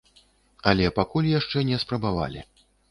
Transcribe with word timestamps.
Але 0.71 0.85
пакуль 1.01 1.31
яшчэ 1.39 1.67
не 1.69 1.77
спрабавалі. 1.87 2.49